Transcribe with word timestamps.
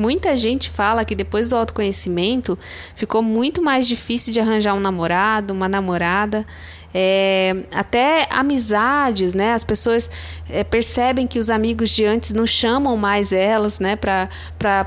Muita 0.00 0.34
gente 0.34 0.70
fala 0.70 1.04
que 1.04 1.14
depois 1.14 1.50
do 1.50 1.56
autoconhecimento 1.56 2.58
ficou 2.94 3.22
muito 3.22 3.60
mais 3.60 3.86
difícil 3.86 4.32
de 4.32 4.40
arranjar 4.40 4.72
um 4.72 4.80
namorado, 4.80 5.52
uma 5.52 5.68
namorada. 5.68 6.46
É, 6.94 7.54
até 7.70 8.26
amizades, 8.30 9.34
né? 9.34 9.52
As 9.52 9.62
pessoas 9.62 10.10
é, 10.48 10.64
percebem 10.64 11.26
que 11.26 11.38
os 11.38 11.50
amigos 11.50 11.90
de 11.90 12.06
antes 12.06 12.32
não 12.32 12.46
chamam 12.46 12.96
mais 12.96 13.34
elas, 13.34 13.78
né? 13.78 13.94
Para 13.94 14.30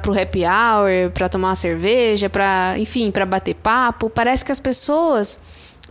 o 0.07 0.20
happy 0.20 0.44
hour, 0.44 1.12
para 1.13 1.29
tomar 1.29 1.49
uma 1.49 1.56
cerveja, 1.56 2.28
para, 2.28 2.74
enfim, 2.79 3.12
para 3.12 3.28
bater 3.28 3.53
papo. 3.53 4.10
Parece 4.10 4.44
que 4.44 4.51
as 4.51 4.60
pessoas 4.60 5.40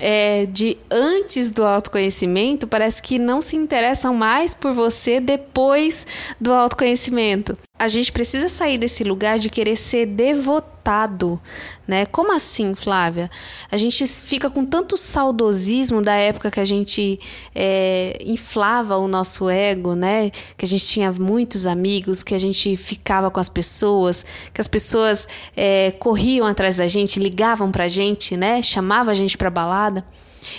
é, 0.00 0.46
de 0.46 0.76
antes 0.90 1.52
do 1.52 1.64
autoconhecimento 1.64 2.66
parece 2.66 3.00
que 3.00 3.16
não 3.18 3.40
se 3.40 3.56
interessam 3.56 4.12
mais 4.12 4.54
por 4.54 4.72
você 4.72 5.20
depois 5.20 6.04
do 6.40 6.52
autoconhecimento. 6.52 7.56
A 7.76 7.88
gente 7.88 8.12
precisa 8.12 8.48
sair 8.48 8.78
desse 8.78 9.02
lugar 9.02 9.36
de 9.36 9.50
querer 9.50 9.74
ser 9.74 10.06
devotado, 10.06 11.40
né? 11.88 12.06
Como 12.06 12.32
assim, 12.32 12.72
Flávia? 12.72 13.28
A 13.68 13.76
gente 13.76 14.06
fica 14.06 14.48
com 14.48 14.64
tanto 14.64 14.96
saudosismo 14.96 16.00
da 16.00 16.14
época 16.14 16.52
que 16.52 16.60
a 16.60 16.64
gente 16.64 17.18
é, 17.52 18.16
inflava 18.24 18.96
o 18.96 19.08
nosso 19.08 19.50
ego, 19.50 19.96
né? 19.96 20.30
Que 20.56 20.64
a 20.64 20.68
gente 20.68 20.86
tinha 20.86 21.10
muitos 21.10 21.66
amigos, 21.66 22.22
que 22.22 22.32
a 22.32 22.38
gente 22.38 22.76
ficava 22.76 23.28
com 23.28 23.40
as 23.40 23.48
pessoas, 23.48 24.24
que 24.52 24.60
as 24.60 24.68
pessoas 24.68 25.26
é, 25.56 25.90
corriam 25.90 26.46
atrás 26.46 26.76
da 26.76 26.86
gente, 26.86 27.18
ligavam 27.18 27.72
pra 27.72 27.88
gente, 27.88 28.36
né? 28.36 28.62
Chamava 28.62 29.10
a 29.10 29.14
gente 29.14 29.36
pra 29.36 29.50
balada. 29.50 30.04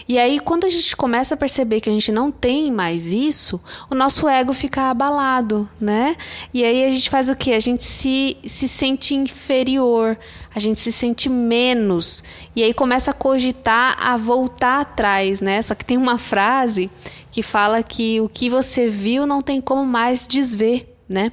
E 0.07 0.17
aí, 0.17 0.39
quando 0.39 0.66
a 0.66 0.70
gente 0.70 0.95
começa 0.95 1.35
a 1.35 1.38
perceber 1.38 1.81
que 1.81 1.89
a 1.89 1.94
gente 1.94 2.12
não 2.12 2.31
tem 2.31 2.71
mais 2.71 3.12
isso, 3.12 3.62
o 3.89 3.95
nosso 3.95 4.27
ego 4.27 4.53
fica 4.53 4.89
abalado, 4.89 5.67
né? 5.80 6.16
E 6.53 6.63
aí 6.63 6.85
a 6.85 6.89
gente 6.89 7.09
faz 7.09 7.30
o 7.30 7.35
quê? 7.35 7.53
A 7.53 7.59
gente 7.59 7.84
se, 7.84 8.38
se 8.45 8.67
sente 8.67 9.16
inferior, 9.16 10.17
a 10.53 10.59
gente 10.59 10.80
se 10.80 10.91
sente 10.91 11.30
menos. 11.30 12.23
E 12.55 12.64
aí 12.64 12.73
começa 12.73 13.11
a 13.11 13.14
cogitar 13.14 13.95
a 14.00 14.17
voltar 14.17 14.81
atrás, 14.81 15.42
né? 15.42 15.61
Só 15.61 15.75
que 15.75 15.86
tem 15.86 15.97
uma 15.97 16.17
frase 16.17 16.89
que 17.31 17.44
fala 17.44 17.83
que 17.83 18.22
o 18.22 18.30
que 18.30 18.49
você 18.49 18.88
viu 18.88 19.25
não 19.25 19.42
tem 19.42 19.59
como 19.59 19.86
mais 19.86 20.25
desver, 20.25 20.88
né? 21.08 21.31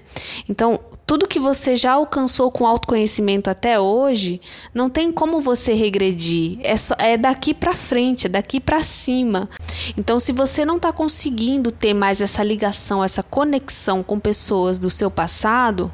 Então, 0.49 0.81
tudo 1.13 1.29
que 1.29 1.39
você 1.39 1.77
já 1.77 1.93
alcançou 1.93 2.51
com 2.51 2.67
autoconhecimento 2.67 3.51
até 3.51 3.79
hoje, 3.79 4.41
não 4.73 4.89
tem 4.89 5.13
como 5.13 5.43
você 5.43 5.75
regredir. 5.75 6.59
É, 6.63 6.75
só, 6.75 6.95
é 6.99 7.19
daqui 7.19 7.53
para 7.53 7.75
frente, 7.75 8.29
é 8.29 8.31
daqui 8.31 8.59
para 8.59 8.83
cima. 8.83 9.47
Então, 9.95 10.19
se 10.19 10.33
você 10.33 10.65
não 10.65 10.77
está 10.77 10.91
conseguindo 10.91 11.71
ter 11.71 11.93
mais 11.93 12.23
essa 12.23 12.43
ligação, 12.43 13.05
essa 13.05 13.23
conexão 13.23 14.03
com 14.03 14.19
pessoas 14.19 14.79
do 14.79 14.89
seu 14.89 15.11
passado, 15.11 15.93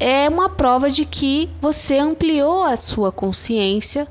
é 0.00 0.28
uma 0.28 0.48
prova 0.48 0.90
de 0.90 1.04
que 1.04 1.48
você 1.60 1.96
ampliou 1.96 2.64
a 2.64 2.74
sua 2.74 3.12
consciência 3.12 4.08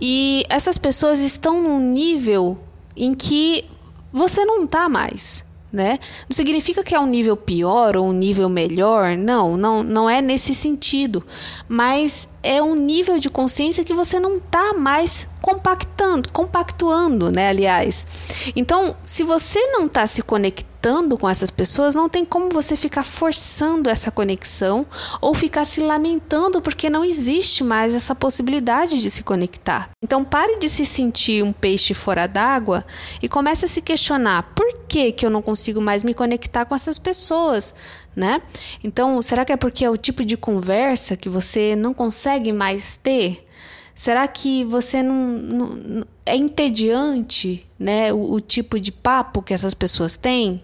e 0.00 0.44
essas 0.48 0.78
pessoas 0.78 1.18
estão 1.18 1.60
num 1.60 1.80
nível 1.80 2.56
em 2.96 3.12
que 3.16 3.64
você 4.12 4.44
não 4.44 4.62
está 4.62 4.88
mais 4.88 5.44
né? 5.72 5.98
Não 6.28 6.34
significa 6.34 6.82
que 6.82 6.94
é 6.94 7.00
um 7.00 7.06
nível 7.06 7.36
pior 7.36 7.96
ou 7.96 8.06
um 8.06 8.12
nível 8.12 8.48
melhor, 8.48 9.16
não, 9.16 9.56
não, 9.56 9.82
não 9.82 10.08
é 10.08 10.22
nesse 10.22 10.54
sentido, 10.54 11.24
mas 11.68 12.28
é 12.42 12.62
um 12.62 12.74
nível 12.74 13.18
de 13.18 13.28
consciência 13.28 13.84
que 13.84 13.92
você 13.92 14.20
não 14.20 14.36
está 14.36 14.72
mais 14.72 15.28
compactando, 15.42 16.28
compactuando, 16.30 17.30
né? 17.30 17.48
Aliás, 17.48 18.06
então, 18.54 18.96
se 19.04 19.22
você 19.24 19.58
não 19.66 19.86
está 19.86 20.06
se 20.06 20.22
conectando 20.22 21.18
com 21.18 21.28
essas 21.28 21.50
pessoas, 21.50 21.94
não 21.94 22.08
tem 22.08 22.24
como 22.24 22.48
você 22.48 22.76
ficar 22.76 23.02
forçando 23.02 23.90
essa 23.90 24.10
conexão 24.10 24.86
ou 25.20 25.34
ficar 25.34 25.64
se 25.64 25.80
lamentando 25.80 26.62
porque 26.62 26.88
não 26.88 27.04
existe 27.04 27.64
mais 27.64 27.94
essa 27.94 28.14
possibilidade 28.14 29.00
de 29.00 29.10
se 29.10 29.24
conectar. 29.24 29.90
Então, 30.02 30.24
pare 30.24 30.58
de 30.58 30.68
se 30.68 30.84
sentir 30.84 31.42
um 31.42 31.52
peixe 31.52 31.94
fora 31.94 32.26
d'água 32.28 32.84
e 33.20 33.28
comece 33.28 33.64
a 33.64 33.68
se 33.68 33.80
questionar 33.80 34.52
por 34.54 34.66
que 34.96 35.12
que 35.12 35.26
eu 35.26 35.30
não 35.30 35.42
consigo 35.42 35.80
mais 35.80 36.02
me 36.02 36.14
conectar 36.14 36.64
com 36.64 36.74
essas 36.74 36.98
pessoas? 36.98 37.74
né? 38.16 38.40
Então, 38.82 39.20
será 39.20 39.44
que 39.44 39.52
é 39.52 39.56
porque 39.56 39.84
é 39.84 39.90
o 39.90 39.96
tipo 39.96 40.24
de 40.24 40.38
conversa 40.38 41.18
que 41.18 41.28
você 41.28 41.76
não 41.76 41.92
consegue 41.92 42.50
mais 42.50 42.96
ter? 42.96 43.46
Será 43.94 44.26
que 44.26 44.64
você 44.64 45.02
não, 45.02 45.14
não 45.14 46.06
é 46.24 46.34
entediante, 46.34 47.66
né? 47.78 48.12
O, 48.12 48.32
o, 48.32 48.40
tipo 48.40 48.80
de 48.80 48.90
papo 48.90 49.42
que 49.42 49.52
essas 49.52 49.74
pessoas 49.74 50.16
têm, 50.16 50.62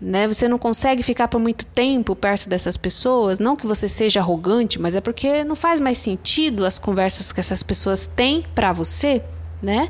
né? 0.00 0.26
Você 0.26 0.48
não 0.48 0.58
consegue 0.58 1.02
ficar 1.02 1.28
por 1.28 1.38
muito 1.38 1.66
tempo 1.66 2.16
perto 2.16 2.48
dessas 2.48 2.76
pessoas, 2.78 3.38
não 3.38 3.54
que 3.54 3.66
você 3.66 3.88
seja 3.88 4.20
arrogante, 4.20 4.80
mas 4.80 4.94
é 4.94 5.00
porque 5.00 5.44
não 5.44 5.56
faz 5.56 5.80
mais 5.80 5.98
sentido 5.98 6.64
as 6.64 6.78
conversas 6.78 7.32
que 7.32 7.40
essas 7.40 7.62
pessoas 7.62 8.06
têm 8.06 8.44
para 8.54 8.72
você. 8.72 9.22
Né? 9.62 9.88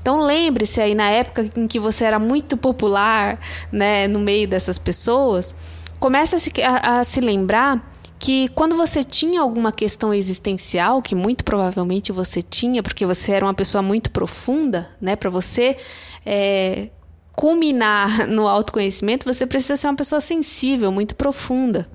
Então 0.00 0.20
lembre-se 0.20 0.80
aí 0.80 0.94
na 0.94 1.10
época 1.10 1.50
em 1.56 1.66
que 1.66 1.80
você 1.80 2.04
era 2.04 2.20
muito 2.20 2.56
popular, 2.56 3.40
né, 3.72 4.06
no 4.06 4.20
meio 4.20 4.46
dessas 4.46 4.78
pessoas, 4.78 5.54
Comece 5.98 6.36
a 6.36 6.38
se, 6.38 6.52
a, 6.62 7.00
a 7.00 7.04
se 7.04 7.20
lembrar 7.20 7.92
que 8.18 8.48
quando 8.48 8.76
você 8.76 9.02
tinha 9.02 9.40
alguma 9.40 9.72
questão 9.72 10.14
existencial, 10.14 11.02
que 11.02 11.14
muito 11.14 11.44
provavelmente 11.44 12.12
você 12.12 12.40
tinha, 12.40 12.82
porque 12.82 13.04
você 13.04 13.32
era 13.32 13.44
uma 13.44 13.54
pessoa 13.54 13.82
muito 13.82 14.10
profunda, 14.10 14.88
né? 15.00 15.16
Para 15.16 15.30
você 15.30 15.76
é, 16.24 16.90
culminar 17.32 18.26
no 18.28 18.46
autoconhecimento, 18.46 19.26
você 19.26 19.46
precisa 19.46 19.76
ser 19.76 19.88
uma 19.88 19.96
pessoa 19.96 20.20
sensível, 20.20 20.92
muito 20.92 21.14
profunda. 21.16 21.88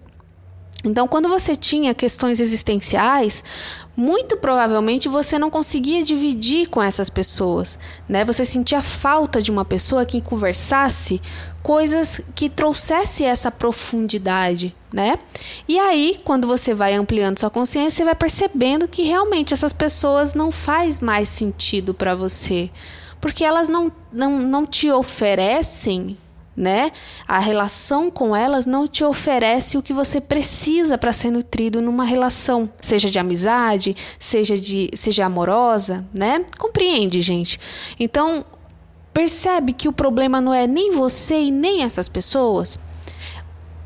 Então, 0.83 1.07
quando 1.07 1.29
você 1.29 1.55
tinha 1.55 1.93
questões 1.93 2.41
existenciais, 2.41 3.41
muito 3.95 4.35
provavelmente 4.35 5.07
você 5.07 5.39
não 5.39 5.49
conseguia 5.49 6.03
dividir 6.03 6.67
com 6.67 6.81
essas 6.81 7.09
pessoas, 7.09 7.79
né? 8.07 8.25
Você 8.25 8.43
sentia 8.43 8.81
falta 8.81 9.41
de 9.41 9.49
uma 9.49 9.63
pessoa 9.63 10.05
que 10.05 10.19
conversasse 10.19 11.21
coisas 11.61 12.19
que 12.35 12.49
trouxesse 12.49 13.23
essa 13.23 13.49
profundidade, 13.49 14.75
né? 14.91 15.17
E 15.67 15.79
aí, 15.79 16.19
quando 16.25 16.45
você 16.45 16.73
vai 16.73 16.93
ampliando 16.95 17.39
sua 17.39 17.49
consciência, 17.49 17.97
você 17.97 18.03
vai 18.03 18.15
percebendo 18.15 18.85
que 18.85 19.03
realmente 19.03 19.53
essas 19.53 19.71
pessoas 19.71 20.33
não 20.33 20.51
faz 20.51 20.99
mais 20.99 21.29
sentido 21.29 21.93
para 21.93 22.13
você, 22.13 22.69
porque 23.21 23.45
elas 23.45 23.69
não, 23.69 23.89
não, 24.11 24.37
não 24.37 24.65
te 24.65 24.91
oferecem 24.91 26.17
né? 26.55 26.91
A 27.27 27.39
relação 27.39 28.11
com 28.11 28.35
elas 28.35 28.65
não 28.65 28.87
te 28.87 29.03
oferece 29.03 29.77
o 29.77 29.81
que 29.81 29.93
você 29.93 30.21
precisa 30.21 30.97
para 30.97 31.11
ser 31.11 31.31
nutrido 31.31 31.81
numa 31.81 32.05
relação, 32.05 32.69
seja 32.81 33.09
de 33.09 33.19
amizade, 33.19 33.95
seja 34.19 34.55
de 34.55 34.89
seja 34.93 35.25
amorosa, 35.25 36.05
né? 36.13 36.45
Compreende, 36.57 37.21
gente? 37.21 37.59
Então, 37.99 38.45
percebe 39.13 39.73
que 39.73 39.87
o 39.87 39.93
problema 39.93 40.39
não 40.39 40.53
é 40.53 40.67
nem 40.67 40.91
você 40.91 41.41
e 41.41 41.51
nem 41.51 41.83
essas 41.83 42.07
pessoas. 42.07 42.79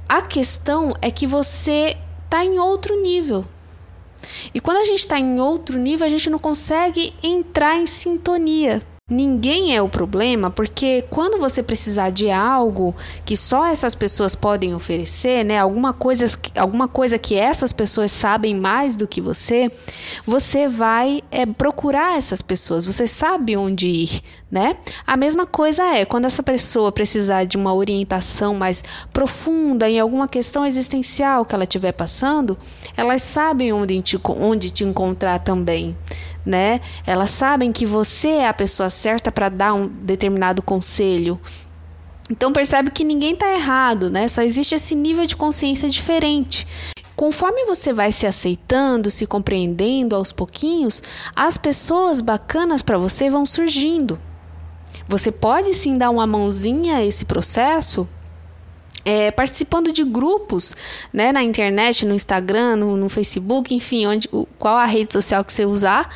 A 0.08 0.22
questão 0.22 0.94
é 1.02 1.12
que 1.12 1.28
você 1.28 1.98
está 2.26 2.44
em 2.44 2.60
outro 2.60 3.02
nível. 3.02 3.46
E 4.54 4.60
quando 4.60 4.78
a 4.78 4.84
gente 4.84 5.00
está 5.00 5.20
em 5.20 5.40
outro 5.40 5.78
nível, 5.78 6.06
a 6.06 6.10
gente 6.10 6.30
não 6.30 6.40
consegue 6.40 7.14
entrar 7.22 7.78
em 7.78 7.86
sintonia. 7.86 8.82
Ninguém 9.09 9.73
é 9.73 9.81
o 9.81 9.88
problema, 9.88 10.50
porque 10.50 11.06
quando 11.09 11.40
você 11.40 11.63
precisar 11.63 12.09
de 12.09 12.29
algo 12.29 12.94
que 13.23 13.38
só 13.38 13.66
essas 13.66 13.95
pessoas 13.95 14.35
podem 14.35 14.75
oferecer, 14.75 15.45
né, 15.45 15.57
alguma 15.57 15.94
coisa, 15.94 16.25
alguma 16.57 16.90
coisa 16.90 17.18
que 17.18 17.35
essas 17.35 17.72
pessoas 17.72 18.12
sabem 18.12 18.53
mais 18.53 18.97
do 18.97 19.07
que 19.07 19.22
você, 19.22 19.72
você 20.25 20.68
vai 20.68 21.22
é, 21.31 21.45
procurar 21.45 22.18
essas 22.18 22.41
pessoas, 22.41 22.85
você 22.85 23.07
sabe 23.07 23.56
onde 23.56 23.88
ir, 23.88 24.22
né? 24.51 24.75
A 25.06 25.16
mesma 25.16 25.45
coisa 25.45 25.84
é 25.84 26.03
quando 26.03 26.25
essa 26.25 26.44
pessoa 26.44 26.91
precisar 26.91 27.45
de 27.45 27.56
uma 27.56 27.74
orientação 27.74 28.56
mais 28.56 28.84
profunda 29.13 29.89
em 29.89 30.01
alguma 30.01 30.28
questão 30.28 30.66
existencial 30.66 31.45
que 31.45 31.56
ela 31.56 31.63
estiver 31.63 31.94
passando, 31.94 32.57
elas 32.97 33.22
sabem 33.22 33.72
onde 33.72 34.01
te, 34.01 34.19
onde 34.25 34.69
te 34.69 34.83
encontrar 34.83 35.39
também 35.39 35.95
né? 36.48 36.80
Elas 37.06 37.31
sabem 37.31 37.74
que 37.74 37.86
você 37.86 38.30
é 38.30 38.48
a 38.48 38.53
pessoa 38.53 38.89
certa 38.98 39.32
para 39.32 39.50
dar 39.50 39.74
um 39.74 39.88
determinado 39.88 40.62
conselho. 40.62 41.40
Então 42.30 42.52
percebe 42.52 42.92
que 42.92 43.06
ninguém 43.06 43.34
está 43.34 43.54
errado, 43.54 44.10
né? 44.10 44.28
Só 44.28 44.42
existe 44.42 44.76
esse 44.76 44.96
nível 44.96 45.26
de 45.26 45.38
consciência 45.38 45.90
diferente. 45.90 46.68
Conforme 47.16 47.66
você 47.66 47.94
vai 47.94 48.12
se 48.12 48.28
aceitando, 48.28 49.10
se 49.10 49.26
compreendendo 49.26 50.16
aos 50.16 50.32
pouquinhos, 50.32 51.02
as 51.36 51.58
pessoas 51.58 52.22
bacanas 52.22 52.82
para 52.82 52.98
você 52.98 53.30
vão 53.30 53.46
surgindo. 53.46 54.20
Você 55.08 55.32
pode 55.32 55.74
sim 55.74 55.98
dar 55.98 56.10
uma 56.10 56.28
mãozinha 56.28 56.98
a 56.98 57.04
esse 57.04 57.26
processo 57.26 58.08
é, 59.07 59.31
participando 59.31 59.89
de 59.94 60.04
grupos 60.04 60.75
né, 61.13 61.31
na 61.31 61.42
internet, 61.42 62.06
no 62.06 62.13
Instagram, 62.13 62.75
no, 62.75 62.98
no 62.98 63.07
Facebook, 63.07 63.74
enfim, 63.74 64.06
onde, 64.06 64.27
qual 64.59 64.75
a 64.75 64.86
rede 64.86 65.13
social 65.13 65.45
que 65.45 65.54
você 65.54 65.65
usar, 65.65 66.13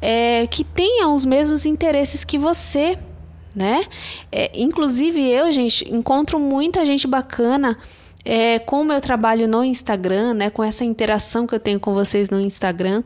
é, 0.00 0.44
que 0.48 0.64
tenham 0.64 1.14
os 1.14 1.24
mesmos 1.24 1.64
interesses 1.66 2.24
que 2.24 2.36
você, 2.36 2.98
né? 3.54 3.84
É, 4.32 4.50
inclusive 4.60 5.24
eu, 5.30 5.52
gente, 5.52 5.88
encontro 5.88 6.40
muita 6.40 6.84
gente 6.84 7.06
bacana 7.06 7.78
é, 8.24 8.58
com 8.58 8.80
o 8.80 8.84
meu 8.84 9.00
trabalho 9.00 9.48
no 9.48 9.64
Instagram, 9.64 10.34
né, 10.34 10.50
com 10.50 10.62
essa 10.62 10.84
interação 10.84 11.46
que 11.46 11.54
eu 11.54 11.60
tenho 11.60 11.80
com 11.80 11.92
vocês 11.92 12.30
no 12.30 12.40
Instagram, 12.40 13.02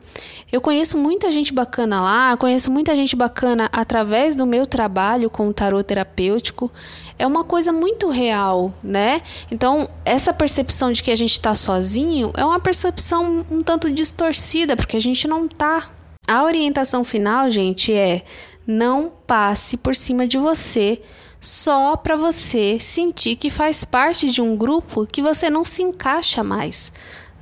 eu 0.51 0.61
conheço 0.61 0.97
muita 0.97 1.31
gente 1.31 1.53
bacana 1.53 2.01
lá, 2.01 2.37
conheço 2.37 2.71
muita 2.71 2.95
gente 2.95 3.15
bacana 3.15 3.69
através 3.71 4.35
do 4.35 4.45
meu 4.45 4.67
trabalho 4.67 5.29
com 5.29 5.47
o 5.47 5.53
tarot 5.53 5.83
terapêutico. 5.83 6.71
É 7.17 7.25
uma 7.25 7.43
coisa 7.43 7.73
muito 7.73 8.09
real, 8.09 8.73
né? 8.83 9.21
Então, 9.49 9.89
essa 10.05 10.31
percepção 10.31 10.91
de 10.91 11.01
que 11.01 11.09
a 11.09 11.15
gente 11.15 11.31
está 11.31 11.55
sozinho 11.55 12.31
é 12.35 12.45
uma 12.45 12.59
percepção 12.59 13.45
um 13.49 13.63
tanto 13.63 13.91
distorcida, 13.91 14.75
porque 14.75 14.97
a 14.97 15.01
gente 15.01 15.27
não 15.27 15.47
tá. 15.47 15.89
A 16.27 16.43
orientação 16.43 17.03
final, 17.03 17.49
gente, 17.49 17.91
é 17.91 18.23
não 18.67 19.09
passe 19.25 19.77
por 19.77 19.95
cima 19.95 20.27
de 20.27 20.37
você 20.37 21.01
só 21.39 21.95
para 21.95 22.15
você 22.15 22.79
sentir 22.79 23.35
que 23.35 23.49
faz 23.49 23.83
parte 23.85 24.29
de 24.29 24.41
um 24.41 24.55
grupo 24.55 25.05
que 25.05 25.21
você 25.21 25.49
não 25.49 25.63
se 25.63 25.81
encaixa 25.83 26.43
mais. 26.43 26.91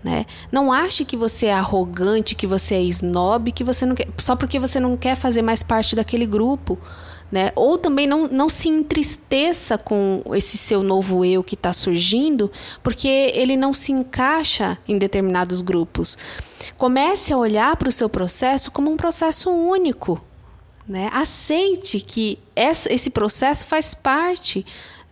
Né? 0.03 0.25
Não 0.51 0.71
ache 0.71 1.03
que 1.03 1.17
você 1.17 1.47
é 1.47 1.53
arrogante, 1.53 2.35
que 2.35 2.45
você 2.45 2.75
é 2.75 2.81
snob, 2.83 3.51
que 3.51 3.63
você 3.63 3.87
não 3.87 3.95
quer, 3.95 4.07
só 4.19 4.35
porque 4.35 4.59
você 4.59 4.79
não 4.79 4.95
quer 4.95 5.15
fazer 5.15 5.41
mais 5.41 5.63
parte 5.63 5.95
daquele 5.95 6.27
grupo. 6.27 6.77
Né? 7.31 7.51
Ou 7.55 7.75
também 7.75 8.05
não, 8.05 8.27
não 8.27 8.47
se 8.47 8.69
entristeça 8.69 9.79
com 9.79 10.21
esse 10.33 10.59
seu 10.59 10.83
novo 10.83 11.25
eu 11.25 11.43
que 11.43 11.55
está 11.55 11.73
surgindo, 11.73 12.51
porque 12.83 13.07
ele 13.07 13.57
não 13.57 13.73
se 13.73 13.91
encaixa 13.91 14.77
em 14.87 14.99
determinados 14.99 15.59
grupos. 15.61 16.17
Comece 16.77 17.33
a 17.33 17.37
olhar 17.37 17.75
para 17.77 17.89
o 17.89 17.91
seu 17.91 18.07
processo 18.07 18.69
como 18.71 18.91
um 18.91 18.95
processo 18.95 19.49
único. 19.49 20.21
Né? 20.87 21.09
Aceite 21.11 21.99
que 21.99 22.37
esse 22.55 23.09
processo 23.09 23.65
faz 23.65 23.95
parte 23.95 24.65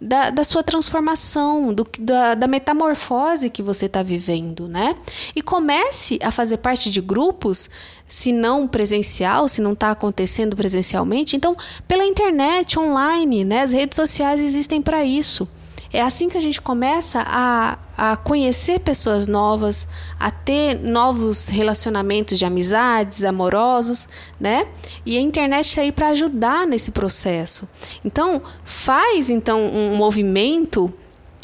da, 0.04 0.30
da 0.30 0.44
sua 0.44 0.62
transformação, 0.62 1.74
do, 1.74 1.88
da, 2.00 2.36
da 2.36 2.48
metamorfose 2.48 3.50
que 3.50 3.64
você 3.64 3.86
está 3.86 4.04
vivendo, 4.04 4.68
né? 4.68 4.96
E 5.36 5.42
comece 5.42 6.20
a 6.22 6.30
fazer 6.30 6.58
parte 6.58 6.92
de 6.92 7.00
grupos, 7.00 7.70
se 8.08 8.32
não 8.34 8.68
presencial, 8.68 9.48
se 9.48 9.62
não 9.62 9.74
está 9.74 9.92
acontecendo 9.92 10.56
presencialmente, 10.56 11.36
então 11.38 11.56
pela 11.88 12.04
internet, 12.06 12.78
online, 12.78 13.46
né? 13.46 13.62
As 13.62 13.72
redes 13.72 13.96
sociais 13.96 14.42
existem 14.42 14.82
para 14.82 15.06
isso. 15.06 15.48
É 15.94 16.02
assim 16.02 16.28
que 16.28 16.36
a 16.36 16.42
gente 16.42 16.60
começa 16.60 17.24
a, 17.24 17.78
a 17.96 18.18
conhecer 18.18 18.80
pessoas 18.80 19.28
novas, 19.28 19.88
a 20.20 20.32
ter 20.32 20.80
novos 20.80 21.50
relacionamentos 21.50 22.40
de 22.40 22.46
amizades, 22.46 23.24
amorosos, 23.24 24.10
né? 24.40 24.68
E 25.06 25.16
a 25.16 25.22
internet 25.22 25.68
está 25.68 25.82
aí 25.84 25.92
para 25.92 26.10
ajudar 26.10 26.66
nesse 26.66 26.90
processo. 26.90 27.70
Então, 28.04 28.42
faz 28.64 29.30
então 29.30 29.64
um 29.64 29.96
movimento 29.96 30.92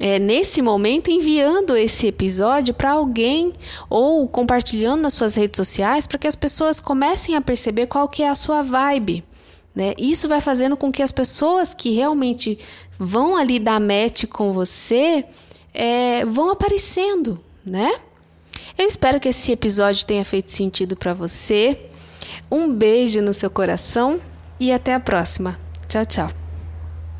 é, 0.00 0.18
nesse 0.18 0.62
momento 0.62 1.10
enviando 1.10 1.76
esse 1.76 2.06
episódio 2.06 2.72
para 2.72 2.92
alguém 2.92 3.52
ou 3.90 4.26
compartilhando 4.28 5.02
nas 5.02 5.12
suas 5.12 5.36
redes 5.36 5.58
sociais 5.58 6.06
para 6.06 6.18
que 6.18 6.26
as 6.26 6.36
pessoas 6.36 6.80
comecem 6.80 7.36
a 7.36 7.40
perceber 7.42 7.86
qual 7.86 8.08
que 8.08 8.22
é 8.22 8.30
a 8.30 8.34
sua 8.34 8.62
vibe. 8.62 9.24
Né? 9.74 9.94
Isso 9.96 10.28
vai 10.28 10.40
fazendo 10.40 10.76
com 10.76 10.90
que 10.90 11.02
as 11.02 11.12
pessoas 11.12 11.72
que 11.72 11.90
realmente 11.90 12.58
vão 12.98 13.36
ali 13.36 13.58
dar 13.58 13.80
match 13.80 14.24
com 14.26 14.52
você 14.52 15.24
é, 15.72 16.24
vão 16.24 16.50
aparecendo, 16.50 17.38
né? 17.64 18.00
Eu 18.76 18.86
espero 18.86 19.20
que 19.20 19.28
esse 19.28 19.52
episódio 19.52 20.06
tenha 20.06 20.24
feito 20.24 20.50
sentido 20.50 20.96
para 20.96 21.14
você. 21.14 21.88
Um 22.50 22.72
beijo 22.72 23.20
no 23.20 23.32
seu 23.32 23.50
coração 23.50 24.20
e 24.58 24.72
até 24.72 24.94
a 24.94 25.00
próxima. 25.00 25.58
Tchau, 25.88 26.04
tchau. 26.04 26.37